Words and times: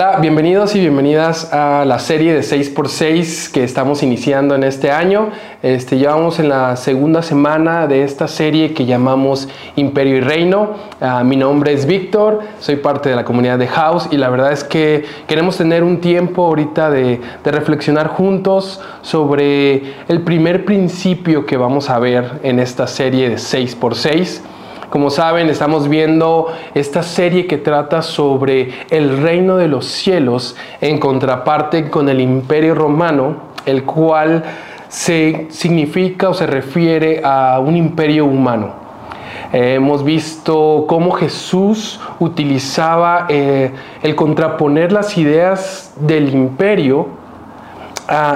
Hola, 0.00 0.18
bienvenidos 0.20 0.76
y 0.76 0.78
bienvenidas 0.78 1.52
a 1.52 1.84
la 1.84 1.98
serie 1.98 2.32
de 2.32 2.42
6x6 2.42 3.50
que 3.50 3.64
estamos 3.64 4.04
iniciando 4.04 4.54
en 4.54 4.62
este 4.62 4.92
año. 4.92 5.30
Este, 5.60 5.98
ya 5.98 6.14
vamos 6.14 6.38
en 6.38 6.50
la 6.50 6.76
segunda 6.76 7.20
semana 7.20 7.88
de 7.88 8.04
esta 8.04 8.28
serie 8.28 8.74
que 8.74 8.86
llamamos 8.86 9.48
Imperio 9.74 10.18
y 10.18 10.20
Reino. 10.20 10.74
Ah, 11.00 11.24
mi 11.24 11.34
nombre 11.34 11.72
es 11.72 11.84
Víctor, 11.84 12.42
soy 12.60 12.76
parte 12.76 13.08
de 13.08 13.16
la 13.16 13.24
comunidad 13.24 13.58
de 13.58 13.66
House 13.66 14.06
y 14.12 14.18
la 14.18 14.30
verdad 14.30 14.52
es 14.52 14.62
que 14.62 15.04
queremos 15.26 15.56
tener 15.56 15.82
un 15.82 16.00
tiempo 16.00 16.46
ahorita 16.46 16.90
de, 16.90 17.20
de 17.42 17.50
reflexionar 17.50 18.06
juntos 18.06 18.80
sobre 19.02 19.82
el 20.06 20.20
primer 20.22 20.64
principio 20.64 21.44
que 21.44 21.56
vamos 21.56 21.90
a 21.90 21.98
ver 21.98 22.38
en 22.44 22.60
esta 22.60 22.86
serie 22.86 23.30
de 23.30 23.34
6x6. 23.34 24.42
Como 24.90 25.10
saben, 25.10 25.50
estamos 25.50 25.86
viendo 25.86 26.46
esta 26.74 27.02
serie 27.02 27.46
que 27.46 27.58
trata 27.58 28.00
sobre 28.00 28.70
el 28.88 29.20
reino 29.20 29.58
de 29.58 29.68
los 29.68 29.84
cielos 29.84 30.56
en 30.80 30.98
contraparte 30.98 31.90
con 31.90 32.08
el 32.08 32.22
imperio 32.22 32.74
romano, 32.74 33.36
el 33.66 33.84
cual 33.84 34.44
se 34.88 35.48
significa 35.50 36.30
o 36.30 36.34
se 36.34 36.46
refiere 36.46 37.20
a 37.22 37.60
un 37.60 37.76
imperio 37.76 38.24
humano. 38.24 38.72
Eh, 39.52 39.74
hemos 39.74 40.02
visto 40.04 40.86
cómo 40.88 41.10
Jesús 41.10 42.00
utilizaba 42.18 43.26
eh, 43.28 43.70
el 44.02 44.14
contraponer 44.14 44.90
las 44.90 45.18
ideas 45.18 45.92
del 46.00 46.32
imperio 46.34 47.17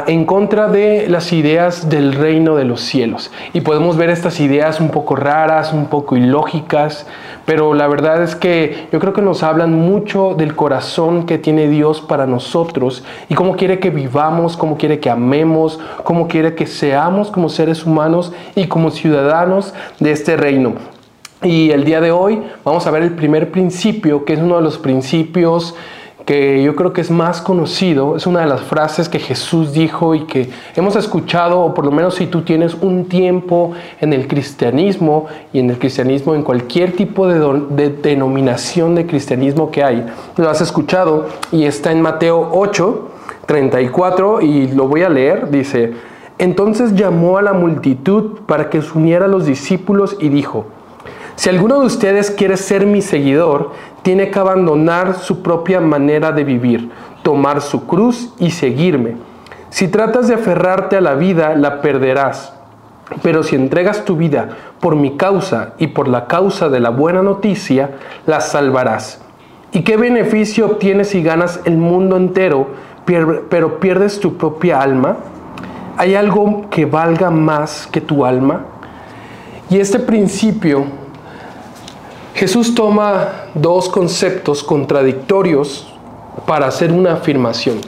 en 0.06 0.26
contra 0.26 0.68
de 0.68 1.06
las 1.08 1.32
ideas 1.32 1.88
del 1.88 2.12
reino 2.12 2.56
de 2.56 2.64
los 2.64 2.82
cielos. 2.82 3.30
Y 3.54 3.62
podemos 3.62 3.96
ver 3.96 4.10
estas 4.10 4.38
ideas 4.40 4.80
un 4.80 4.90
poco 4.90 5.16
raras, 5.16 5.72
un 5.72 5.86
poco 5.86 6.16
ilógicas, 6.16 7.06
pero 7.46 7.72
la 7.72 7.88
verdad 7.88 8.22
es 8.22 8.36
que 8.36 8.88
yo 8.92 9.00
creo 9.00 9.14
que 9.14 9.22
nos 9.22 9.42
hablan 9.42 9.72
mucho 9.72 10.34
del 10.34 10.54
corazón 10.54 11.24
que 11.24 11.38
tiene 11.38 11.68
Dios 11.68 12.02
para 12.02 12.26
nosotros 12.26 13.02
y 13.30 13.34
cómo 13.34 13.56
quiere 13.56 13.78
que 13.78 13.90
vivamos, 13.90 14.56
cómo 14.56 14.76
quiere 14.76 15.00
que 15.00 15.08
amemos, 15.08 15.80
cómo 16.04 16.28
quiere 16.28 16.54
que 16.54 16.66
seamos 16.66 17.30
como 17.30 17.48
seres 17.48 17.86
humanos 17.86 18.32
y 18.54 18.66
como 18.66 18.90
ciudadanos 18.90 19.72
de 19.98 20.12
este 20.12 20.36
reino. 20.36 20.74
Y 21.42 21.70
el 21.70 21.84
día 21.84 22.00
de 22.00 22.12
hoy 22.12 22.40
vamos 22.62 22.86
a 22.86 22.90
ver 22.90 23.02
el 23.02 23.12
primer 23.12 23.50
principio, 23.50 24.24
que 24.24 24.34
es 24.34 24.38
uno 24.38 24.56
de 24.56 24.62
los 24.62 24.78
principios 24.78 25.74
que 26.24 26.62
yo 26.62 26.76
creo 26.76 26.92
que 26.92 27.00
es 27.00 27.10
más 27.10 27.40
conocido, 27.40 28.16
es 28.16 28.26
una 28.26 28.40
de 28.40 28.46
las 28.46 28.60
frases 28.60 29.08
que 29.08 29.18
Jesús 29.18 29.72
dijo 29.72 30.14
y 30.14 30.20
que 30.20 30.50
hemos 30.76 30.96
escuchado, 30.96 31.60
o 31.60 31.74
por 31.74 31.84
lo 31.84 31.90
menos 31.90 32.14
si 32.14 32.26
tú 32.26 32.42
tienes 32.42 32.74
un 32.74 33.06
tiempo 33.06 33.72
en 34.00 34.12
el 34.12 34.28
cristianismo 34.28 35.26
y 35.52 35.58
en 35.58 35.70
el 35.70 35.78
cristianismo, 35.78 36.34
en 36.34 36.42
cualquier 36.42 36.92
tipo 36.92 37.26
de, 37.26 37.90
denominación 37.90 38.94
de 38.94 39.06
cristianismo 39.06 39.70
que 39.70 39.82
hay, 39.82 40.06
lo 40.36 40.48
has 40.48 40.60
escuchado 40.60 41.26
y 41.50 41.64
está 41.64 41.90
en 41.90 42.00
Mateo 42.00 42.50
8, 42.52 43.08
34 43.46 44.40
y 44.42 44.68
lo 44.68 44.86
voy 44.86 45.02
a 45.02 45.08
leer, 45.08 45.50
dice, 45.50 45.92
entonces 46.38 46.94
llamó 46.94 47.38
a 47.38 47.42
la 47.42 47.52
multitud 47.52 48.40
para 48.46 48.70
que 48.70 48.80
se 48.80 48.96
uniera 48.96 49.24
a 49.24 49.28
los 49.28 49.46
discípulos 49.46 50.16
y 50.20 50.28
dijo, 50.28 50.66
si 51.34 51.48
alguno 51.48 51.80
de 51.80 51.86
ustedes 51.86 52.30
quiere 52.30 52.56
ser 52.56 52.86
mi 52.86 53.02
seguidor, 53.02 53.72
tiene 54.02 54.30
que 54.30 54.38
abandonar 54.38 55.14
su 55.14 55.42
propia 55.42 55.80
manera 55.80 56.32
de 56.32 56.44
vivir, 56.44 56.90
tomar 57.22 57.60
su 57.60 57.86
cruz 57.86 58.32
y 58.38 58.50
seguirme. 58.50 59.16
Si 59.70 59.88
tratas 59.88 60.28
de 60.28 60.34
aferrarte 60.34 60.96
a 60.96 61.00
la 61.00 61.14
vida, 61.14 61.54
la 61.54 61.80
perderás. 61.80 62.52
Pero 63.22 63.42
si 63.42 63.56
entregas 63.56 64.04
tu 64.04 64.16
vida 64.16 64.50
por 64.80 64.96
mi 64.96 65.16
causa 65.16 65.74
y 65.78 65.88
por 65.88 66.08
la 66.08 66.26
causa 66.26 66.68
de 66.68 66.80
la 66.80 66.90
buena 66.90 67.22
noticia, 67.22 67.92
la 68.26 68.40
salvarás. 68.40 69.22
¿Y 69.72 69.82
qué 69.82 69.96
beneficio 69.96 70.66
obtienes 70.66 71.08
si 71.08 71.22
ganas 71.22 71.60
el 71.64 71.78
mundo 71.78 72.16
entero, 72.16 72.68
pero 73.04 73.80
pierdes 73.80 74.20
tu 74.20 74.36
propia 74.36 74.80
alma? 74.80 75.16
¿Hay 75.96 76.14
algo 76.14 76.68
que 76.70 76.84
valga 76.84 77.30
más 77.30 77.86
que 77.86 78.00
tu 78.00 78.24
alma? 78.24 78.66
Y 79.70 79.78
este 79.78 79.98
principio 79.98 80.84
Jesús 82.34 82.74
toma 82.74 83.46
dos 83.54 83.88
conceptos 83.88 84.62
contradictorios 84.62 85.86
para 86.46 86.66
hacer 86.66 86.90
una 86.92 87.14
afirmación. 87.14 87.78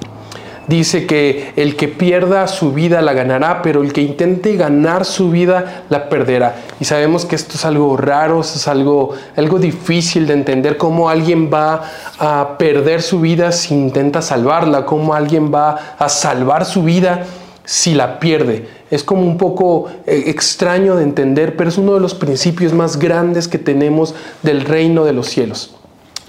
Dice 0.67 1.07
que 1.07 1.53
el 1.57 1.77
que 1.77 1.89
pierda 1.89 2.47
su 2.49 2.73
vida 2.73 3.03
la 3.03 3.13
ganará, 3.13 3.61
pero 3.61 3.83
el 3.83 3.93
que 3.93 4.01
intente 4.01 4.57
ganar 4.57 5.05
su 5.05 5.31
vida 5.31 5.85
la 5.91 6.09
perderá. 6.09 6.57
Y 6.81 6.87
sabemos 6.87 7.27
que 7.27 7.37
esto 7.37 7.57
es 7.57 7.65
algo 7.67 7.97
raro, 7.99 8.41
es 8.41 8.67
algo, 8.67 9.11
algo 9.37 9.59
difícil 9.59 10.27
de 10.27 10.33
entender, 10.33 10.79
cómo 10.79 11.11
alguien 11.11 11.51
va 11.53 11.83
a 12.19 12.57
perder 12.57 13.03
su 13.03 13.21
vida 13.21 13.53
si 13.53 13.75
intenta 13.75 14.23
salvarla, 14.23 14.87
cómo 14.87 15.13
alguien 15.13 15.53
va 15.53 15.97
a 15.99 16.09
salvar 16.09 16.65
su 16.65 16.83
vida 16.83 17.27
si 17.65 17.95
la 17.95 18.19
pierde. 18.19 18.67
Es 18.91 19.03
como 19.03 19.23
un 19.23 19.39
poco 19.39 19.87
eh, 20.07 20.25
extraño 20.27 20.97
de 20.97 21.03
entender, 21.03 21.57
pero 21.57 21.69
es 21.71 21.79
uno 21.79 21.95
de 21.95 22.01
los 22.01 22.15
principios 22.15 22.73
más 22.73 22.99
grandes 22.99 23.49
que 23.49 23.59
tenemos 23.59 24.15
del 24.43 24.63
reino 24.63 25.05
de 25.05 25.13
los 25.13 25.29
cielos. 25.29 25.75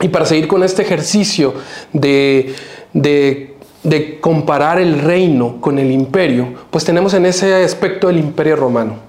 Y 0.02 0.10
para 0.10 0.26
seguir 0.26 0.48
con 0.48 0.64
este 0.64 0.82
ejercicio 0.82 1.54
de, 1.94 2.54
de, 2.94 3.56
de 3.84 4.20
comparar 4.20 4.80
el 4.80 5.00
reino 5.00 5.62
con 5.62 5.80
el 5.80 5.92
imperio, 5.92 6.54
pues 6.70 6.84
tenemos 6.84 7.14
en 7.14 7.26
ese 7.26 7.64
aspecto 7.64 8.10
el 8.10 8.18
imperio 8.18 8.56
romano. 8.56 9.06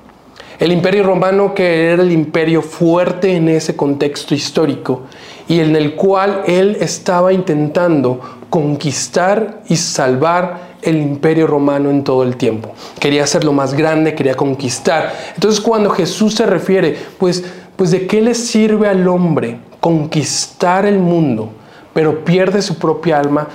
El 0.58 0.72
imperio 0.72 1.02
romano 1.02 1.54
que 1.54 1.90
era 1.90 2.02
el 2.02 2.12
imperio 2.12 2.62
fuerte 2.62 3.36
en 3.36 3.48
ese 3.48 3.76
contexto 3.76 4.34
histórico 4.34 5.02
y 5.48 5.60
en 5.60 5.76
el 5.76 5.94
cual 5.94 6.44
él 6.46 6.78
estaba 6.80 7.32
intentando 7.32 8.20
conquistar 8.48 9.62
y 9.68 9.76
salvar 9.76 10.65
el 10.86 10.96
imperio 10.96 11.46
romano 11.46 11.90
en 11.90 12.04
todo 12.04 12.22
el 12.22 12.36
tiempo. 12.36 12.72
Quería 12.98 13.26
ser 13.26 13.44
lo 13.44 13.52
más 13.52 13.74
grande, 13.74 14.14
quería 14.14 14.34
conquistar. 14.34 15.12
Entonces 15.34 15.60
cuando 15.60 15.90
Jesús 15.90 16.34
se 16.34 16.46
refiere, 16.46 16.96
pues, 17.18 17.44
pues 17.74 17.90
de 17.90 18.06
qué 18.06 18.22
le 18.22 18.34
sirve 18.34 18.88
al 18.88 19.06
hombre 19.08 19.58
conquistar 19.80 20.86
el 20.86 20.98
mundo, 20.98 21.50
pero 21.92 22.24
pierde 22.24 22.62
su 22.62 22.78
propia 22.78 23.18
alma, 23.18 23.48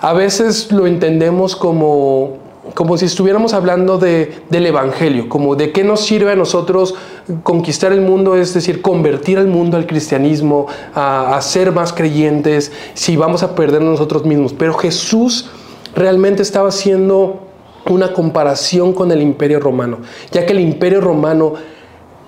a 0.00 0.12
veces 0.12 0.70
lo 0.70 0.86
entendemos 0.86 1.56
como 1.56 2.48
como 2.74 2.98
si 2.98 3.06
estuviéramos 3.06 3.54
hablando 3.54 3.96
de, 3.96 4.42
del 4.50 4.66
Evangelio, 4.66 5.30
como 5.30 5.56
de 5.56 5.72
qué 5.72 5.84
nos 5.84 6.00
sirve 6.00 6.32
a 6.32 6.36
nosotros 6.36 6.94
conquistar 7.42 7.92
el 7.92 8.02
mundo, 8.02 8.36
es 8.36 8.52
decir, 8.52 8.82
convertir 8.82 9.38
al 9.38 9.46
mundo 9.46 9.78
al 9.78 9.86
cristianismo, 9.86 10.66
a, 10.94 11.34
a 11.34 11.40
ser 11.40 11.72
más 11.72 11.94
creyentes, 11.94 12.70
si 12.92 13.16
vamos 13.16 13.42
a 13.42 13.54
perder 13.54 13.80
nosotros 13.80 14.26
mismos. 14.26 14.52
Pero 14.52 14.74
Jesús 14.74 15.50
realmente 15.98 16.42
estaba 16.42 16.68
haciendo 16.68 17.40
una 17.86 18.12
comparación 18.12 18.92
con 18.92 19.10
el 19.12 19.22
imperio 19.22 19.60
romano, 19.60 19.98
ya 20.30 20.46
que 20.46 20.52
el 20.52 20.60
imperio 20.60 21.00
romano 21.00 21.54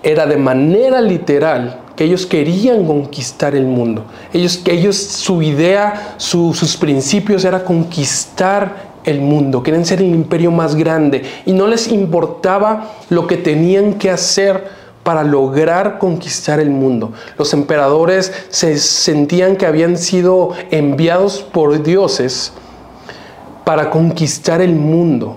era 0.02 0.26
de 0.26 0.36
manera 0.36 1.00
literal 1.00 1.80
que 1.94 2.04
ellos 2.04 2.24
querían 2.24 2.86
conquistar 2.86 3.54
el 3.54 3.66
mundo. 3.66 4.04
Ellos, 4.32 4.62
ellos 4.64 4.96
su 4.96 5.42
idea, 5.42 6.14
sus 6.16 6.76
principios 6.78 7.44
era 7.44 7.64
conquistar 7.64 8.90
el 9.04 9.20
mundo, 9.20 9.62
querían 9.62 9.84
ser 9.84 10.00
el 10.00 10.06
imperio 10.06 10.50
más 10.50 10.74
grande 10.74 11.22
y 11.46 11.52
no 11.52 11.66
les 11.66 11.88
importaba 11.88 12.92
lo 13.08 13.26
que 13.26 13.36
tenían 13.36 13.94
que 13.94 14.10
hacer 14.10 14.80
para 15.02 15.24
lograr 15.24 15.98
conquistar 15.98 16.60
el 16.60 16.70
mundo. 16.70 17.12
Los 17.38 17.52
emperadores 17.54 18.32
se 18.50 18.78
sentían 18.78 19.56
que 19.56 19.66
habían 19.66 19.96
sido 19.96 20.50
enviados 20.70 21.40
por 21.40 21.82
dioses 21.82 22.52
para 23.64 23.90
conquistar 23.90 24.60
el 24.60 24.74
mundo. 24.74 25.36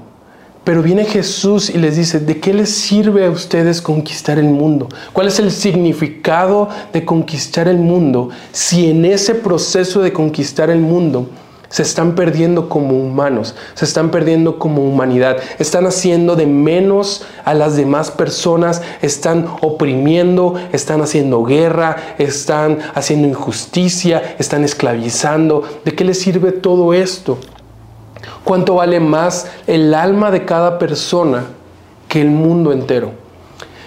Pero 0.63 0.81
viene 0.81 1.03
Jesús 1.03 1.69
y 1.69 1.77
les 1.77 1.97
dice, 1.97 2.21
¿de 2.21 2.39
qué 2.39 2.53
les 2.53 2.69
sirve 2.69 3.25
a 3.25 3.29
ustedes 3.29 3.81
conquistar 3.81 4.39
el 4.39 4.45
mundo? 4.45 4.87
¿Cuál 5.11 5.27
es 5.27 5.39
el 5.39 5.51
significado 5.51 6.69
de 6.93 7.03
conquistar 7.03 7.67
el 7.67 7.79
mundo 7.79 8.29
si 8.53 8.89
en 8.89 9.03
ese 9.03 9.35
proceso 9.35 10.01
de 10.01 10.13
conquistar 10.13 10.69
el 10.69 10.79
mundo 10.79 11.27
se 11.67 11.81
están 11.81 12.13
perdiendo 12.13 12.69
como 12.69 12.95
humanos, 12.95 13.55
se 13.73 13.85
están 13.85 14.11
perdiendo 14.11 14.59
como 14.59 14.83
humanidad, 14.83 15.37
están 15.57 15.87
haciendo 15.87 16.35
de 16.35 16.45
menos 16.45 17.25
a 17.45 17.55
las 17.55 17.75
demás 17.75 18.11
personas, 18.11 18.83
están 19.01 19.47
oprimiendo, 19.59 20.53
están 20.71 21.01
haciendo 21.01 21.43
guerra, 21.43 22.15
están 22.19 22.77
haciendo 22.93 23.27
injusticia, 23.27 24.35
están 24.37 24.63
esclavizando? 24.63 25.63
¿De 25.83 25.95
qué 25.95 26.05
les 26.05 26.19
sirve 26.19 26.51
todo 26.51 26.93
esto? 26.93 27.39
¿Cuánto 28.43 28.75
vale 28.75 28.99
más 28.99 29.47
el 29.67 29.93
alma 29.93 30.29
de 30.29 30.43
cada 30.43 30.77
persona 30.77 31.45
que 32.09 32.21
el 32.21 32.29
mundo 32.29 32.73
entero? 32.73 33.11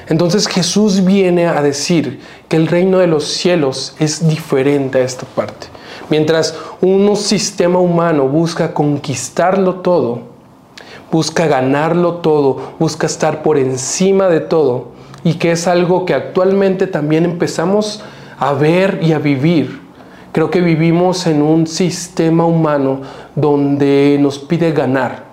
Entonces 0.09 0.47
Jesús 0.47 1.05
viene 1.05 1.47
a 1.47 1.61
decir 1.63 2.21
que 2.49 2.57
el 2.57 2.69
reino 2.69 2.99
de 2.99 3.07
los 3.07 3.25
cielos 3.25 3.95
es 3.99 4.27
diferente 4.29 4.99
a 4.99 5.03
esta 5.03 5.27
parte. 5.27 5.67
Mientras 6.09 6.57
un 6.81 7.17
sistema 7.17 7.81
humano 7.81 8.29
busca 8.29 8.73
conquistarlo 8.73 9.77
todo, 9.77 10.21
busca 11.11 11.47
ganarlo 11.47 12.17
todo, 12.17 12.75
busca 12.79 13.07
estar 13.07 13.43
por 13.43 13.59
encima 13.59 14.29
de 14.29 14.41
todo, 14.41 14.89
y 15.25 15.35
que 15.35 15.51
es 15.51 15.67
algo 15.67 16.05
que 16.07 16.15
actualmente 16.15 16.87
también 16.87 17.25
empezamos 17.25 18.03
a 18.39 18.53
ver 18.53 19.01
y 19.03 19.13
a 19.13 19.19
vivir 19.19 19.86
Creo 20.37 20.51
que 20.51 20.61
vivimos 20.61 21.27
en 21.27 21.41
un 21.41 21.67
sistema 21.67 22.45
humano 22.45 23.01
donde 23.35 24.19
nos 24.21 24.39
pide 24.39 24.71
ganar, 24.71 25.25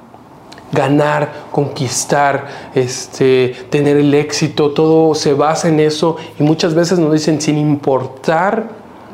ganar, 0.72 1.30
conquistar, 1.52 2.72
este, 2.74 3.54
tener 3.70 3.98
el 3.98 4.14
éxito, 4.14 4.72
todo 4.72 5.14
se 5.14 5.34
basa 5.34 5.68
en 5.68 5.82
eso 5.82 6.16
y 6.40 6.44
muchas 6.44 6.74
veces 6.74 7.00
nos 7.00 7.12
dicen 7.12 7.42
sin 7.42 7.58
importar 7.58 8.70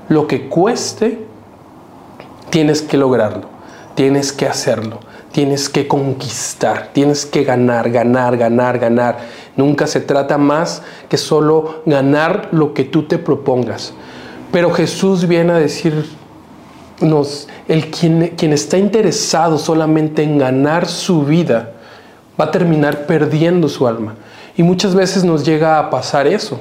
lo 0.09 0.27
que 0.27 0.47
cueste, 0.47 1.25
tienes 2.51 2.83
que 2.83 2.95
lograrlo, 2.95 3.47
tienes 3.95 4.31
que 4.31 4.45
hacerlo, 4.45 4.99
tienes 5.31 5.69
que 5.69 5.87
conquistar, 5.87 6.91
tienes 6.93 7.25
que 7.25 7.43
ganar, 7.43 7.89
ganar, 7.89 8.37
ganar, 8.37 8.77
ganar. 8.77 9.17
Nunca 9.57 9.87
se 9.87 10.01
trata 10.01 10.37
más 10.37 10.83
que 11.09 11.17
solo 11.17 11.81
ganar 11.87 12.49
lo 12.51 12.75
que 12.75 12.83
tú 12.83 13.07
te 13.07 13.17
propongas. 13.17 13.95
Pero 14.51 14.71
Jesús 14.71 15.27
viene 15.27 15.53
a 15.53 15.57
decirnos, 15.57 16.07
el 17.67 17.91
quien, 17.91 18.33
quien 18.35 18.53
está 18.53 18.77
interesado 18.77 19.57
solamente 19.57 20.23
en 20.23 20.37
ganar 20.37 20.87
su 20.87 21.23
vida, 21.23 21.73
va 22.39 22.45
a 22.45 22.51
terminar 22.51 23.05
perdiendo 23.05 23.67
su 23.69 23.87
alma. 23.87 24.15
Y 24.57 24.63
muchas 24.63 24.95
veces 24.95 25.23
nos 25.23 25.45
llega 25.45 25.79
a 25.79 25.89
pasar 25.89 26.27
eso. 26.27 26.59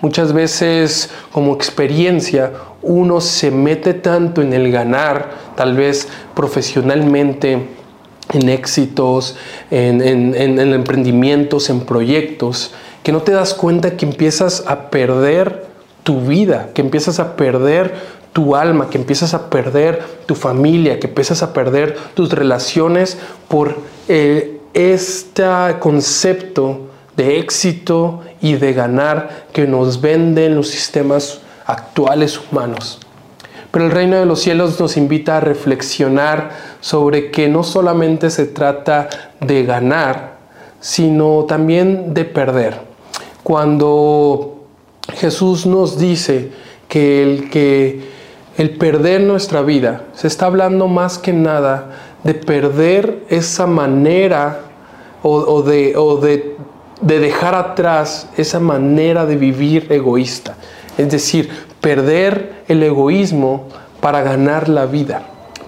Muchas 0.00 0.32
veces 0.32 1.10
como 1.30 1.54
experiencia 1.54 2.52
uno 2.82 3.20
se 3.20 3.52
mete 3.52 3.94
tanto 3.94 4.42
en 4.42 4.52
el 4.52 4.72
ganar, 4.72 5.30
tal 5.54 5.76
vez 5.76 6.08
profesionalmente, 6.34 7.68
en 8.32 8.48
éxitos, 8.48 9.36
en, 9.70 10.02
en 10.02 10.58
emprendimientos, 10.58 11.70
en 11.70 11.80
proyectos, 11.80 12.72
que 13.04 13.12
no 13.12 13.22
te 13.22 13.32
das 13.32 13.54
cuenta 13.54 13.96
que 13.96 14.06
empiezas 14.06 14.64
a 14.66 14.90
perder 14.90 15.71
tu 16.02 16.20
vida, 16.20 16.70
que 16.74 16.82
empiezas 16.82 17.20
a 17.20 17.36
perder 17.36 17.94
tu 18.32 18.56
alma, 18.56 18.88
que 18.88 18.98
empiezas 18.98 19.34
a 19.34 19.50
perder 19.50 20.02
tu 20.26 20.34
familia, 20.34 20.98
que 20.98 21.06
empiezas 21.06 21.42
a 21.42 21.52
perder 21.52 21.96
tus 22.14 22.32
relaciones 22.32 23.18
por 23.48 23.76
eh, 24.08 24.60
este 24.74 25.44
concepto 25.80 26.88
de 27.16 27.38
éxito 27.38 28.20
y 28.40 28.54
de 28.54 28.72
ganar 28.72 29.46
que 29.52 29.66
nos 29.66 30.00
venden 30.00 30.56
los 30.56 30.68
sistemas 30.68 31.40
actuales 31.66 32.40
humanos. 32.40 32.98
Pero 33.70 33.86
el 33.86 33.90
reino 33.90 34.16
de 34.16 34.26
los 34.26 34.40
cielos 34.40 34.78
nos 34.80 34.96
invita 34.96 35.38
a 35.38 35.40
reflexionar 35.40 36.50
sobre 36.80 37.30
que 37.30 37.48
no 37.48 37.62
solamente 37.62 38.28
se 38.30 38.46
trata 38.46 39.08
de 39.40 39.64
ganar, 39.64 40.36
sino 40.80 41.44
también 41.44 42.12
de 42.12 42.24
perder. 42.24 42.80
Cuando 43.42 44.51
Jesús 45.08 45.66
nos 45.66 45.98
dice 45.98 46.50
que 46.88 47.22
el, 47.22 47.50
que 47.50 48.00
el 48.56 48.76
perder 48.76 49.22
nuestra 49.22 49.62
vida, 49.62 50.04
se 50.14 50.26
está 50.26 50.46
hablando 50.46 50.88
más 50.88 51.18
que 51.18 51.32
nada 51.32 51.90
de 52.22 52.34
perder 52.34 53.24
esa 53.28 53.66
manera 53.66 54.60
o, 55.22 55.62
de, 55.62 55.94
de, 56.20 56.56
de 57.00 57.18
dejar 57.18 57.54
atrás 57.54 58.28
esa 58.36 58.60
manera 58.60 59.24
de 59.26 59.36
vivir 59.36 59.86
egoísta. 59.90 60.56
Es 60.98 61.10
decir, 61.10 61.48
perder 61.80 62.64
el 62.68 62.82
egoísmo 62.82 63.68
para 64.00 64.22
ganar 64.22 64.68
la 64.68 64.86
vida. 64.86 65.22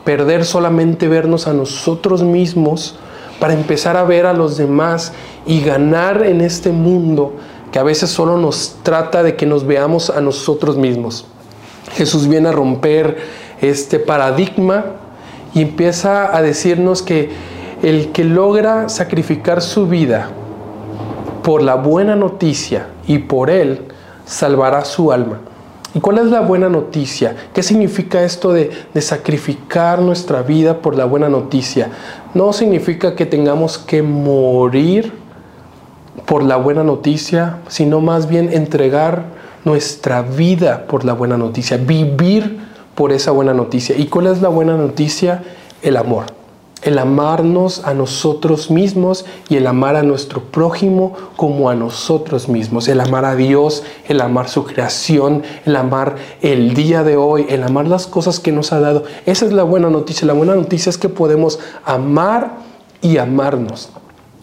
Perder 0.04 0.44
solamente 0.44 1.08
vernos 1.08 1.46
a 1.46 1.52
nosotros 1.52 2.22
mismos 2.22 2.98
para 3.40 3.54
empezar 3.54 3.96
a 3.96 4.04
ver 4.04 4.26
a 4.26 4.32
los 4.32 4.56
demás 4.56 5.12
y 5.46 5.60
ganar 5.60 6.24
en 6.24 6.40
este 6.40 6.70
mundo 6.70 7.36
que 7.74 7.80
a 7.80 7.82
veces 7.82 8.08
solo 8.08 8.38
nos 8.38 8.76
trata 8.84 9.24
de 9.24 9.34
que 9.34 9.46
nos 9.46 9.66
veamos 9.66 10.08
a 10.08 10.20
nosotros 10.20 10.76
mismos. 10.76 11.26
Jesús 11.94 12.28
viene 12.28 12.50
a 12.50 12.52
romper 12.52 13.16
este 13.60 13.98
paradigma 13.98 14.84
y 15.54 15.62
empieza 15.62 16.36
a 16.36 16.40
decirnos 16.40 17.02
que 17.02 17.30
el 17.82 18.12
que 18.12 18.22
logra 18.22 18.88
sacrificar 18.88 19.60
su 19.60 19.88
vida 19.88 20.28
por 21.42 21.62
la 21.62 21.74
buena 21.74 22.14
noticia 22.14 22.86
y 23.08 23.18
por 23.18 23.50
él, 23.50 23.88
salvará 24.24 24.84
su 24.84 25.10
alma. 25.10 25.40
¿Y 25.94 25.98
cuál 25.98 26.18
es 26.18 26.26
la 26.26 26.42
buena 26.42 26.68
noticia? 26.68 27.34
¿Qué 27.52 27.64
significa 27.64 28.22
esto 28.22 28.52
de, 28.52 28.70
de, 28.94 29.00
sacrificar 29.00 29.98
nuestra 30.00 30.42
vida 30.42 30.78
por 30.78 30.94
la 30.94 31.06
buena 31.06 31.28
noticia? 31.28 31.90
No 32.34 32.52
significa 32.52 33.16
que 33.16 33.26
tengamos 33.26 33.78
que 33.78 34.00
morir 34.00 35.23
por 36.26 36.42
la 36.42 36.56
buena 36.56 36.84
noticia, 36.84 37.58
sino 37.68 38.00
más 38.00 38.28
bien 38.28 38.52
entregar 38.52 39.24
nuestra 39.64 40.22
vida 40.22 40.86
por 40.86 41.04
la 41.04 41.12
buena 41.12 41.36
noticia, 41.36 41.76
vivir 41.76 42.58
por 42.94 43.12
esa 43.12 43.30
buena 43.30 43.54
noticia. 43.54 43.96
¿Y 43.96 44.06
cuál 44.06 44.28
es 44.28 44.40
la 44.40 44.48
buena 44.48 44.76
noticia? 44.76 45.42
El 45.82 45.96
amor. 45.96 46.26
El 46.82 46.98
amarnos 46.98 47.82
a 47.86 47.94
nosotros 47.94 48.70
mismos 48.70 49.24
y 49.48 49.56
el 49.56 49.66
amar 49.66 49.96
a 49.96 50.02
nuestro 50.02 50.42
prójimo 50.42 51.14
como 51.36 51.70
a 51.70 51.74
nosotros 51.74 52.48
mismos. 52.48 52.88
El 52.88 53.00
amar 53.00 53.24
a 53.24 53.36
Dios, 53.36 53.84
el 54.06 54.20
amar 54.20 54.50
su 54.50 54.64
creación, 54.64 55.42
el 55.64 55.76
amar 55.76 56.16
el 56.42 56.74
día 56.74 57.02
de 57.02 57.16
hoy, 57.16 57.46
el 57.48 57.62
amar 57.62 57.88
las 57.88 58.06
cosas 58.06 58.38
que 58.38 58.52
nos 58.52 58.72
ha 58.72 58.80
dado. 58.80 59.04
Esa 59.24 59.46
es 59.46 59.52
la 59.52 59.62
buena 59.62 59.88
noticia. 59.88 60.26
La 60.26 60.34
buena 60.34 60.54
noticia 60.54 60.90
es 60.90 60.98
que 60.98 61.08
podemos 61.08 61.58
amar 61.86 62.58
y 63.00 63.16
amarnos. 63.16 63.88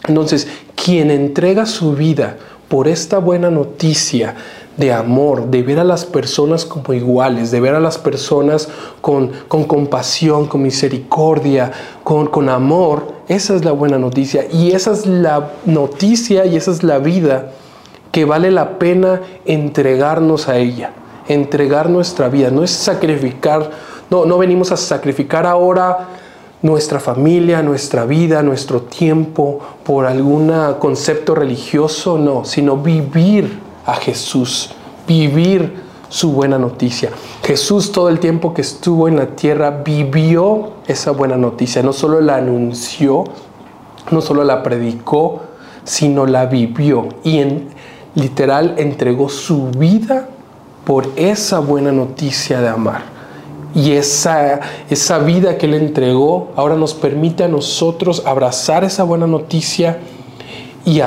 Entonces, 0.08 0.48
quien 0.74 1.10
entrega 1.10 1.66
su 1.66 1.92
vida 1.94 2.36
por 2.68 2.88
esta 2.88 3.18
buena 3.18 3.50
noticia 3.50 4.34
de 4.76 4.92
amor, 4.92 5.48
de 5.48 5.62
ver 5.62 5.78
a 5.78 5.84
las 5.84 6.04
personas 6.04 6.64
como 6.64 6.94
iguales, 6.94 7.50
de 7.50 7.60
ver 7.60 7.74
a 7.74 7.80
las 7.80 7.98
personas 7.98 8.68
con, 9.00 9.30
compasión, 9.48 10.46
con 10.46 10.62
misericordia, 10.62 11.70
con, 12.02 12.26
con 12.26 12.48
amor, 12.48 13.12
esa 13.28 13.54
es 13.54 13.64
la 13.64 13.72
buena 13.72 13.98
noticia. 13.98 14.46
Y 14.50 14.72
esa 14.72 14.92
es 14.92 15.06
la 15.06 15.52
noticia 15.66 16.46
y 16.46 16.56
esa 16.56 16.70
es 16.70 16.82
la 16.82 16.98
vida 16.98 17.52
que 18.10 18.24
vale 18.24 18.50
la 18.50 18.78
pena 18.78 19.20
entregarnos 19.44 20.48
a 20.48 20.56
ella, 20.56 20.92
entregar 21.28 21.90
nuestra 21.90 22.28
vida. 22.28 22.50
No 22.50 22.64
es 22.64 22.70
sacrificar, 22.70 23.70
no, 24.10 24.24
no 24.24 24.38
venimos 24.38 24.72
a 24.72 24.76
sacrificar 24.76 25.46
ahora 25.46 26.08
nuestra 26.62 27.00
familia, 27.00 27.62
nuestra 27.62 28.04
vida, 28.06 28.42
nuestro 28.42 28.82
tiempo 28.82 29.60
por 29.84 30.06
algún 30.06 30.52
concepto 30.78 31.34
religioso, 31.34 32.18
no, 32.18 32.44
sino 32.44 32.76
vivir 32.76 33.58
a 33.84 33.94
Jesús, 33.94 34.70
vivir 35.06 35.82
su 36.08 36.32
buena 36.32 36.58
noticia. 36.58 37.10
Jesús 37.42 37.90
todo 37.90 38.08
el 38.08 38.20
tiempo 38.20 38.54
que 38.54 38.60
estuvo 38.60 39.08
en 39.08 39.16
la 39.16 39.26
tierra 39.26 39.82
vivió 39.84 40.74
esa 40.86 41.10
buena 41.10 41.36
noticia, 41.36 41.82
no 41.82 41.92
solo 41.92 42.20
la 42.20 42.36
anunció, 42.36 43.24
no 44.10 44.20
solo 44.20 44.44
la 44.44 44.62
predicó, 44.62 45.40
sino 45.84 46.26
la 46.26 46.46
vivió 46.46 47.08
y 47.24 47.38
en 47.38 47.68
literal 48.14 48.74
entregó 48.78 49.28
su 49.28 49.70
vida 49.70 50.28
por 50.84 51.08
esa 51.16 51.60
buena 51.60 51.92
noticia 51.92 52.60
de 52.60 52.68
amar. 52.68 53.02
Y 53.74 53.92
esa, 53.92 54.60
esa 54.90 55.18
vida 55.18 55.56
que 55.56 55.66
Él 55.66 55.74
entregó 55.74 56.52
ahora 56.56 56.76
nos 56.76 56.94
permite 56.94 57.44
a 57.44 57.48
nosotros 57.48 58.22
abrazar 58.26 58.84
esa 58.84 59.04
buena 59.04 59.26
noticia 59.26 59.98
y 60.84 61.00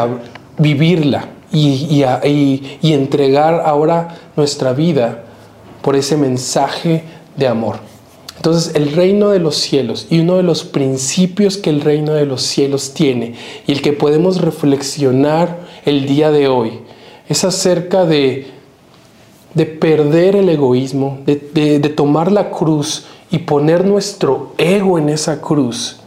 vivirla 0.57 1.29
y, 1.51 2.01
y, 2.81 2.93
entregar 2.93 3.61
ahora 3.65 4.17
nuestra 4.35 4.73
vida 4.73 5.23
por 5.81 5.95
ese 5.95 6.17
mensaje 6.17 7.03
de 7.37 7.47
amor. 7.47 7.77
Entonces 8.35 8.75
el 8.75 8.91
reino 8.93 9.29
de 9.29 9.39
los 9.39 9.55
cielos 9.55 10.07
y 10.09 10.19
uno 10.19 10.37
de 10.37 10.43
los 10.43 10.63
principios 10.63 11.57
que 11.57 11.69
el 11.69 11.81
reino 11.81 12.13
de 12.13 12.25
los 12.25 12.41
cielos 12.41 12.93
tiene 12.93 13.35
y 13.65 13.71
el 13.71 13.81
que 13.81 13.93
podemos 13.93 14.41
reflexionar 14.41 15.59
el 15.85 16.05
día 16.05 16.31
de 16.31 16.47
hoy 16.47 16.79
es 17.29 17.43
acerca 17.43 18.05
de 18.05 18.54
de 19.55 19.65
perder 19.65 20.35
el 20.35 20.49
egoísmo, 20.49 21.19
de, 21.25 21.79
tomar 21.95 22.31
la 22.31 22.51
cruz 22.51 23.07
y 23.31 23.39
poner 23.39 23.85
nuestro 23.85 24.53
ego 24.57 24.99
en 24.99 25.09
esa 25.09 25.41
cruz 25.41 26.01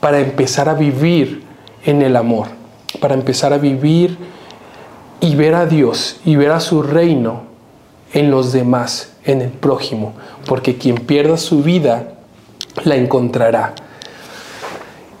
para 0.00 0.20
empezar 0.20 0.68
a 0.68 0.74
vivir 0.74 1.42
en 1.84 2.02
el 2.02 2.16
amor, 2.16 2.46
para 3.00 3.14
empezar 3.14 3.52
a 3.52 3.58
vivir 3.58 4.16
y 5.20 5.34
ver 5.34 5.54
a 5.54 5.66
Dios 5.66 6.20
y 6.24 6.36
ver 6.36 6.52
a 6.52 6.60
su 6.60 6.82
reino 6.82 7.42
en 8.12 8.30
los 8.30 8.52
demás, 8.52 9.12
en 9.24 9.42
el 9.42 9.50
prójimo, 9.50 10.14
porque 10.46 10.78
quien 10.78 10.96
pierda 10.96 11.36
su 11.36 11.62
vida 11.62 12.14
la 12.84 12.94
encontrará. 12.94 13.74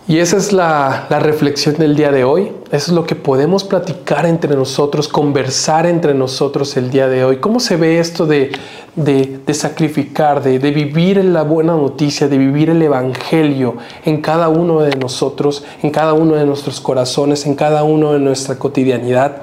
Y 0.08 0.20
esa 0.20 0.38
es 0.38 0.54
la, 0.54 1.06
reflexión 1.10 1.76
del 1.76 1.94
día 1.94 2.10
de 2.10 2.24
hoy. 2.24 2.50
Eso 2.72 2.90
es 2.90 2.92
lo 2.92 3.04
que 3.04 3.14
podemos 3.14 3.62
platicar 3.62 4.24
entre 4.24 4.56
nosotros, 4.56 5.06
conversar 5.06 5.84
entre 5.84 6.14
nosotros 6.14 6.78
el 6.78 6.90
día 6.90 7.08
de 7.08 7.26
hoy. 7.26 7.36
¿Cómo 7.36 7.60
se 7.60 7.76
ve 7.76 7.98
esto 7.98 8.24
de, 8.24 8.50
sacrificar, 9.52 10.42
de, 10.42 10.58
de, 10.58 10.70
vivir 10.70 11.22
la 11.22 11.42
buena 11.42 11.74
noticia, 11.74 12.26
de 12.26 12.38
vivir 12.38 12.70
el 12.70 12.80
Evangelio 12.80 13.76
en 14.06 14.22
cada 14.22 14.48
uno 14.48 14.80
de 14.80 14.96
nosotros, 14.96 15.66
en 15.82 15.90
cada 15.90 16.14
uno 16.14 16.36
de 16.36 16.46
nuestros 16.46 16.80
corazones, 16.80 17.44
en 17.44 17.54
cada 17.54 17.82
uno 17.82 18.14
de 18.14 18.18
nuestra 18.18 18.58
cotidianidad? 18.58 19.42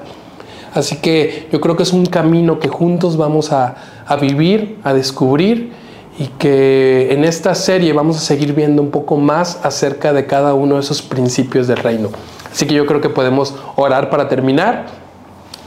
Así 0.74 0.96
que 0.96 1.46
yo 1.52 1.60
creo 1.60 1.76
que 1.76 1.84
es 1.84 1.92
un 1.92 2.06
camino 2.06 2.58
que 2.58 2.66
juntos 2.66 3.16
vamos 3.16 3.52
a, 3.52 3.76
a 4.04 4.16
vivir, 4.16 4.80
a 4.82 4.92
descubrir 4.94 5.85
y 6.18 6.28
que 6.38 7.12
en 7.12 7.24
esta 7.24 7.54
serie 7.54 7.92
vamos 7.92 8.16
a 8.16 8.20
seguir 8.20 8.54
viendo 8.54 8.80
un 8.82 8.90
poco 8.90 9.16
más 9.16 9.60
acerca 9.62 10.12
de 10.12 10.26
cada 10.26 10.54
uno 10.54 10.76
de 10.76 10.80
esos 10.80 11.02
principios 11.02 11.66
del 11.66 11.78
reino. 11.78 12.08
Así 12.50 12.66
que 12.66 12.74
yo 12.74 12.86
creo 12.86 13.00
que 13.00 13.10
podemos 13.10 13.54
orar 13.76 14.08
para 14.08 14.28
terminar. 14.28 14.86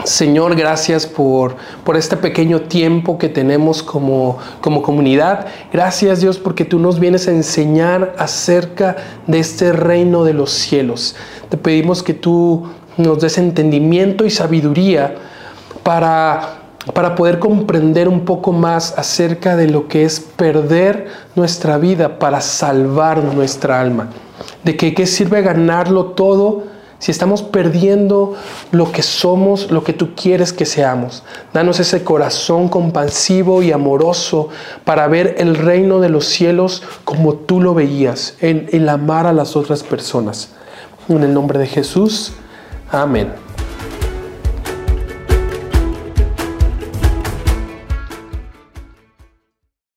Señor, 0.06 0.56
gracias 0.56 1.06
por, 1.06 1.56
por 1.84 1.98
este 1.98 2.16
pequeño 2.16 2.62
tiempo 2.62 3.18
que 3.18 3.30
tenemos 3.30 3.84
como, 3.84 4.38
como 4.62 4.82
comunidad. 4.82 5.46
Gracias 5.72 6.22
Dios 6.22 6.38
porque 6.40 6.66
tú 6.66 6.80
nos 6.80 7.00
vienes 7.00 7.28
a 7.28 7.32
enseñar 7.32 8.16
acerca 8.18 8.96
de 9.28 9.40
este 9.40 9.74
reino 9.74 10.24
de 10.24 10.34
los 10.34 10.52
cielos. 10.52 11.16
Te 11.50 11.58
pedimos 11.58 12.02
que 12.02 12.14
tú 12.14 12.68
nos 12.98 13.20
des 13.20 13.38
entendimiento 13.38 14.26
y 14.26 14.30
sabiduría 14.30 15.16
para 15.84 16.59
para 16.94 17.16
poder 17.16 17.40
comprender 17.40 18.08
un 18.08 18.22
poco 18.26 18.52
más 18.52 18.98
acerca 18.98 19.56
de 19.56 19.68
lo 19.68 19.88
que 19.88 20.06
es 20.06 20.20
perder 20.20 21.08
nuestra 21.36 21.78
vida 21.78 22.20
para 22.20 22.42
salvar 22.42 23.24
nuestra 23.24 23.80
alma. 23.80 24.10
De 24.64 24.78
que 24.78 24.94
qué 24.94 25.06
sirve 25.06 25.42
ganarlo 25.42 26.06
todo 26.06 26.64
si 27.00 27.12
estamos 27.12 27.42
perdiendo 27.42 28.36
lo 28.72 28.92
que 28.92 29.02
somos, 29.02 29.72
lo 29.72 29.86
que 29.86 29.94
tú 29.94 30.16
quieres 30.16 30.52
que 30.52 30.66
seamos. 30.66 31.24
Danos 31.54 31.80
ese 31.80 32.04
corazón 32.04 32.68
compasivo 32.68 33.64
y 33.64 33.72
amoroso 33.72 34.50
para 34.84 35.08
ver 35.08 35.36
el 35.38 35.56
reino 35.56 36.02
de 36.02 36.10
los 36.10 36.26
cielos 36.26 36.84
como 37.06 37.36
tú 37.36 37.62
lo 37.62 37.74
veías, 37.74 38.36
en 38.42 38.68
el 38.74 38.90
amar 38.90 39.28
a 39.28 39.34
las 39.34 39.56
otras 39.56 39.82
personas. 39.82 40.50
En 41.08 41.24
el 41.24 41.34
nombre 41.34 41.58
de 41.58 41.68
Jesús, 41.68 42.34
amén. 42.92 43.49